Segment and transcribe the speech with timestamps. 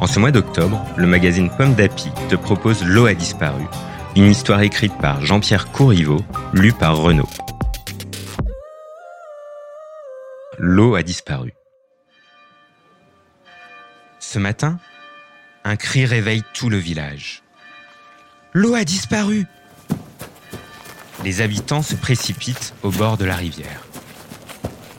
[0.00, 3.64] En ce mois d'octobre, le magazine Pomme d'Api te propose L'eau a disparu,
[4.14, 7.28] une histoire écrite par Jean-Pierre Courriveau, lue par Renaud.
[10.58, 11.52] L'eau a disparu.
[14.20, 14.78] Ce matin,
[15.64, 17.42] un cri réveille tout le village.
[18.52, 19.46] L'eau a disparu
[21.24, 23.84] Les habitants se précipitent au bord de la rivière.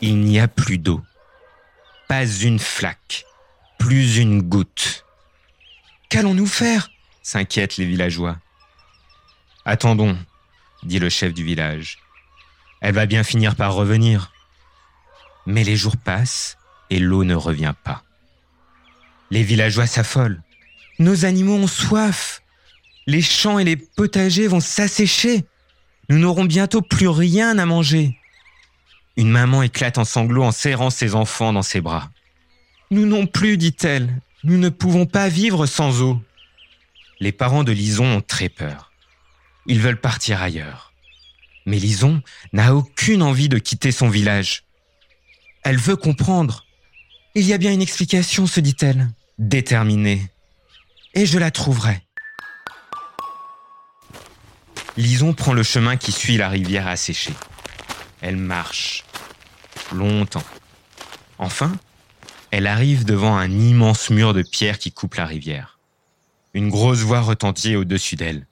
[0.01, 1.01] Il n'y a plus d'eau.
[2.09, 3.25] Pas une flaque.
[3.77, 4.98] Plus une goutte.
[6.19, 6.91] Qu'allons-nous faire
[7.21, 8.35] s'inquiètent les villageois.
[9.63, 10.17] Attendons,
[10.83, 11.99] dit le chef du village.
[12.81, 14.33] Elle va bien finir par revenir.
[15.45, 16.57] Mais les jours passent
[16.89, 18.03] et l'eau ne revient pas.
[19.31, 20.41] Les villageois s'affolent.
[20.99, 22.41] Nos animaux ont soif.
[23.07, 25.45] Les champs et les potagers vont s'assécher.
[26.09, 28.17] Nous n'aurons bientôt plus rien à manger.
[29.15, 32.11] Une maman éclate en sanglots en serrant ses enfants dans ses bras.
[32.91, 34.19] Nous non plus, dit-elle.
[34.43, 36.21] Nous ne pouvons pas vivre sans eau.
[37.19, 38.91] Les parents de Lison ont très peur.
[39.65, 40.93] Ils veulent partir ailleurs.
[41.65, 42.21] Mais Lison
[42.53, 44.63] n'a aucune envie de quitter son village.
[45.63, 46.65] Elle veut comprendre.
[47.35, 50.31] Il y a bien une explication, se dit-elle, déterminée.
[51.13, 52.01] Et je la trouverai.
[54.95, 57.33] Lison prend le chemin qui suit la rivière asséchée.
[58.21, 59.03] Elle marche
[59.91, 60.43] longtemps.
[61.37, 61.73] Enfin,
[62.51, 65.79] elle arrive devant un immense mur de pierre qui coupe la rivière.
[66.53, 68.47] Une grosse voix retentit au-dessus d'elle.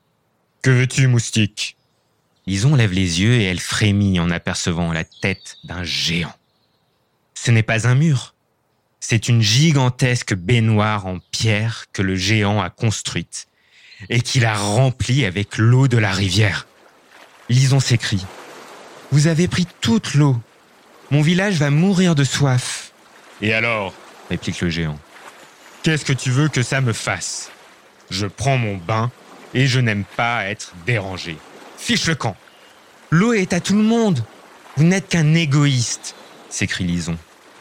[0.62, 1.78] Que veux-tu, moustique?
[2.46, 6.34] Lison lève les yeux et elle frémit en apercevant la tête d'un géant.
[7.34, 8.34] Ce n'est pas un mur,
[9.00, 13.48] c'est une gigantesque baignoire en pierre que le géant a construite
[14.10, 16.68] et qu'il a remplie avec l'eau de la rivière.
[17.50, 18.26] Lison s'écrie.
[19.12, 20.36] Vous avez pris toute l'eau.
[21.12, 22.87] Mon village va mourir de soif.
[23.42, 23.94] Et alors
[24.30, 25.00] réplique le géant.
[25.84, 27.52] Qu'est-ce que tu veux que ça me fasse?
[28.10, 29.12] Je prends mon bain
[29.54, 31.38] et je n'aime pas être dérangé.
[31.78, 32.36] Fiche le camp.
[33.12, 34.24] L'eau est à tout le monde.
[34.76, 36.16] Vous n'êtes qu'un égoïste,
[36.50, 37.18] s'écrie Lison.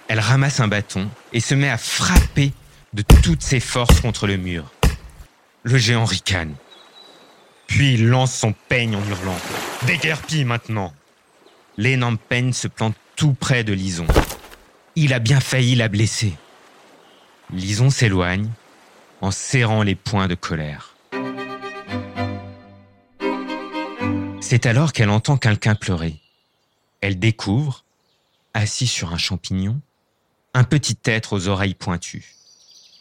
[0.09, 2.53] Elle ramasse un bâton et se met à frapper
[2.93, 4.72] de toutes ses forces contre le mur.
[5.62, 6.54] Le géant ricane.
[7.66, 9.38] Puis il lance son peigne en hurlant.
[9.87, 10.93] Déguerpis maintenant
[11.76, 14.06] L'énorme peigne se plante tout près de Lison.
[14.99, 16.33] Il a bien failli la blesser.
[17.53, 18.51] Lison s'éloigne
[19.21, 20.97] en serrant les poings de colère.
[24.41, 26.19] C'est alors qu'elle entend quelqu'un pleurer.
[27.03, 27.85] Elle découvre,
[28.55, 29.83] assis sur un champignon,
[30.55, 32.35] un petit être aux oreilles pointues.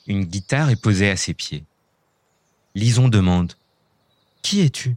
[0.06, 1.64] Une guitare est posée à ses pieds.
[2.76, 3.54] Lison demande⁇
[4.42, 4.90] Qui es-tu?⁇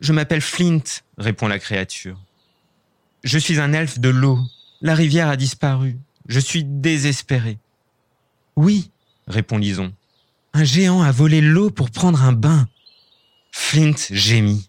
[0.00, 0.84] Je m'appelle Flint,
[1.18, 2.20] répond la créature.
[3.24, 4.38] Je suis un elfe de l'eau.
[4.84, 5.96] La rivière a disparu.
[6.28, 7.58] Je suis désespéré.
[8.54, 8.90] Oui,
[9.26, 9.94] répond Lison.
[10.52, 12.68] Un géant a volé l'eau pour prendre un bain.
[13.50, 14.68] Flint gémit.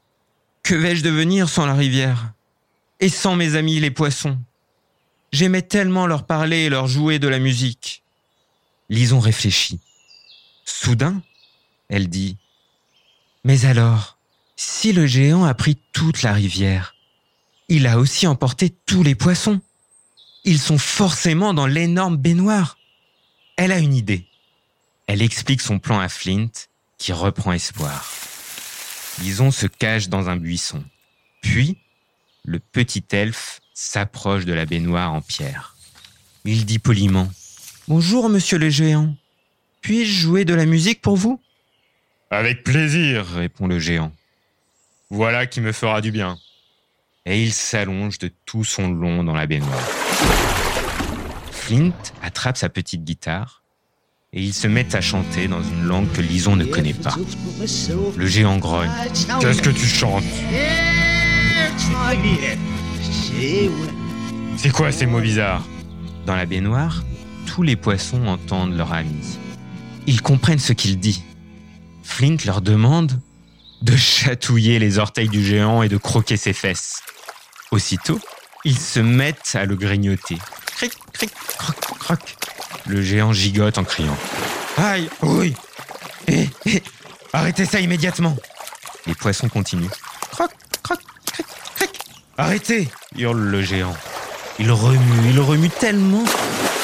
[0.64, 2.32] Que vais-je devenir sans la rivière?
[3.02, 4.40] Et sans mes amis les poissons?
[5.34, 8.02] J'aimais tellement leur parler et leur jouer de la musique.
[8.88, 9.82] Lison réfléchit.
[10.64, 11.22] Soudain,
[11.90, 12.38] elle dit
[13.44, 14.18] Mais alors,
[14.56, 16.96] si le géant a pris toute la rivière,
[17.68, 19.60] il a aussi emporté tous les poissons.
[20.46, 22.78] Ils sont forcément dans l'énorme baignoire.
[23.58, 24.28] Elle a une idée.
[25.08, 26.52] Elle explique son plan à Flint,
[27.00, 28.12] qui reprend espoir.
[29.22, 30.84] Lison se cache dans un buisson.
[31.42, 31.80] Puis,
[32.44, 35.76] le petit elfe s'approche de la baignoire en pierre.
[36.44, 37.30] Il dit poliment
[37.88, 39.16] Bonjour, monsieur le géant.
[39.82, 41.42] Puis-je jouer de la musique pour vous?
[42.30, 44.12] Avec plaisir, répond le géant.
[45.10, 46.38] Voilà qui me fera du bien.
[47.28, 49.82] Et il s'allonge de tout son long dans la baignoire.
[51.52, 51.92] Flint
[52.22, 53.64] attrape sa petite guitare
[54.32, 57.16] et ils se mettent à chanter dans une langue que Lison ne connaît pas.
[58.16, 58.92] Le géant grogne.
[59.42, 60.24] Qu'est-ce que tu chantes?
[64.58, 65.66] C'est quoi ces mots bizarres?
[66.28, 67.04] Dans la baignoire,
[67.48, 69.40] tous les poissons entendent leur ami.
[70.06, 71.24] Ils comprennent ce qu'il dit.
[72.04, 73.20] Flint leur demande
[73.82, 77.02] de chatouiller les orteils du géant et de croquer ses fesses.
[77.76, 78.22] Aussitôt,
[78.64, 80.38] ils se mettent à le grignoter.
[80.78, 82.38] Cric, cric, croc, croc.
[82.88, 84.16] Le géant gigote en criant.
[84.78, 85.54] Aïe, oui,
[86.26, 86.50] Hé,
[87.34, 88.38] arrêtez ça immédiatement
[89.06, 89.90] Les poissons continuent.
[90.32, 90.52] Croc,
[90.84, 91.00] croc,
[91.34, 91.46] cric,
[91.76, 92.02] cric.
[92.38, 92.88] Arrêtez
[93.18, 93.94] hurle le géant.
[94.58, 96.24] Il remue, il remue tellement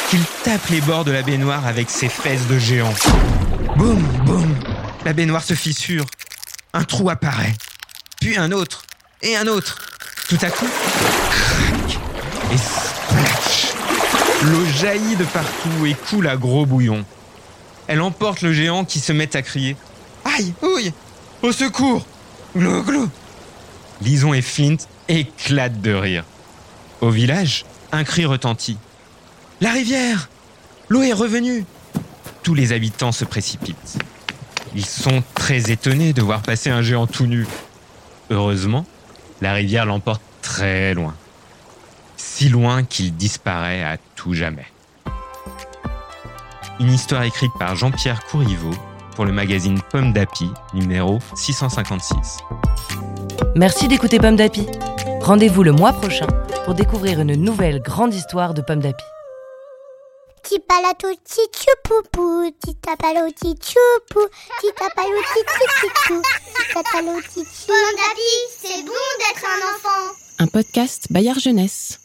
[0.10, 2.94] qu'il tape les bords de la baignoire avec ses fesses de géant.
[3.78, 4.54] Boum, boum
[5.06, 6.06] La baignoire se fissure.
[6.74, 7.56] Un trou apparaît.
[8.20, 8.84] Puis un autre.
[9.22, 9.91] Et un autre.
[10.32, 10.66] Tout à coup,
[11.30, 12.00] crac
[12.54, 13.74] Et splash
[14.44, 17.04] L'eau jaillit de partout et coule à gros bouillon.
[17.88, 19.76] Elle emporte le géant qui se met à crier.
[20.24, 20.94] Aïe, ouille
[21.42, 22.06] Au secours
[22.56, 23.10] Glou, glou
[24.02, 24.78] Lison et Flint
[25.10, 26.24] éclatent de rire.
[27.02, 28.78] Au village, un cri retentit.
[29.60, 30.30] La rivière
[30.88, 31.66] L'eau est revenue
[32.42, 33.98] Tous les habitants se précipitent.
[34.78, 37.46] Ils sont très étonnés de voir passer un géant tout nu.
[38.30, 38.86] Heureusement,
[39.42, 41.16] la rivière l'emporte très loin.
[42.16, 44.66] Si loin qu'il disparaît à tout jamais.
[46.80, 48.72] Une histoire écrite par Jean-Pierre Courriveau
[49.16, 52.16] pour le magazine Pomme d'Api, numéro 656.
[53.56, 54.68] Merci d'écouter Pomme d'Api.
[55.22, 56.28] Rendez-vous le mois prochain
[56.66, 59.04] pour découvrir une nouvelle grande histoire de Pomme d'Api.
[60.52, 64.22] Tipalato tichupupu, titapalo tichupu,
[64.60, 66.22] titapalo tichupu,
[66.58, 67.68] titapalo tichupu.
[67.68, 68.32] Pomme d'api,
[68.62, 70.14] c'est bon d'être un enfant.
[70.40, 72.00] Un podcast Bayard Jeunesse.